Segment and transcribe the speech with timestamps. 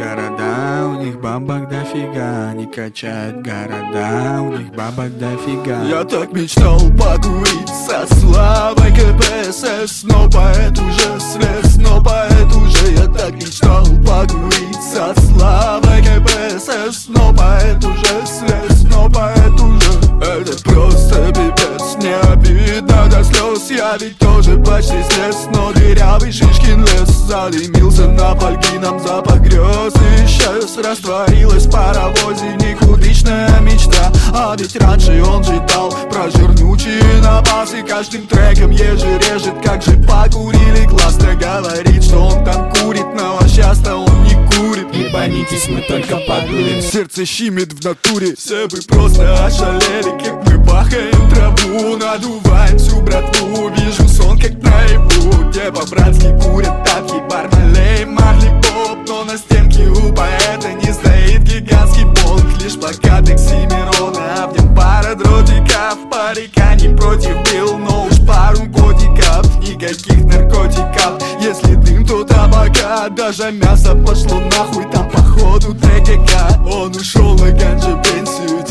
[0.00, 5.82] города У них бабок дофига Они качают города У них бабок дофига.
[5.84, 13.06] Я так мечтал покурить со славой КПСС Но поэт уже слез, но поэт уже Я
[13.06, 18.69] так мечтал покурить со славой КПСС Но поэт уже слез,
[23.20, 23.70] до слез.
[23.70, 29.92] Я ведь тоже почти слез, но дырявый Шишкин лес Задымился на фольги, нам запах грез
[30.24, 34.12] Исчез, растворилась в паровозе Никудышная мечта.
[34.34, 40.86] А ведь раньше он ждал про жирнючие напасы Каждым треком еже режет, как же покурили.
[40.88, 44.92] Классно говорит, что он там курит Но сейчас-то он не курит.
[44.92, 46.82] Ебанитесь, мы только подурим.
[46.82, 48.34] Сердце щемит в натуре.
[48.36, 53.68] Все бы просто ошалели, как мы бахаем траву Надуваем всю братву.
[53.70, 58.98] Вижу сон, как наяву Где по-братски курят тапки Бар налеем Марли Поп.
[59.08, 64.44] Но на стенке у поэта не стоит гигантский полк Лишь плакаты Оксимирона.
[64.44, 71.20] А в нем пара дротиков Парика не против был, но уж пару котиков Никаких наркотиков.
[71.40, 74.84] Если дым, то табака Даже мясо пошло нахуй.
[74.92, 78.69] Там походу ТГК Он ушел на ганже пенсию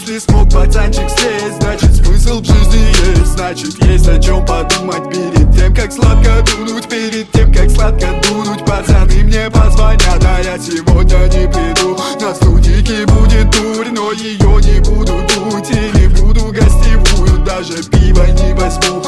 [0.00, 3.32] если смог пацанчик сесть, значит смысл в жизни есть.
[3.32, 8.64] Значит есть о чем подумать перед тем, как сладко дунуть Перед тем, как сладко дунуть
[8.64, 11.98] Пацаны мне позвонят, а я сегодня не приду.
[12.18, 15.70] На студике будет дурь, но ее не буду дуть.
[15.70, 19.02] И не буду гостевую, даже пиво не возьму.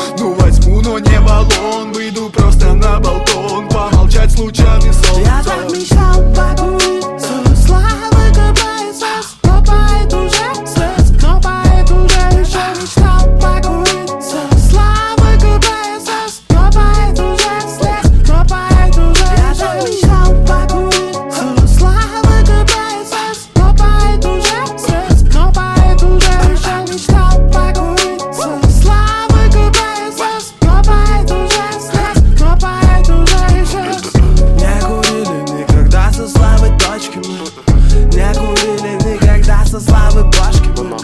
[38.22, 40.96] Някой не ми как да са слави башки, но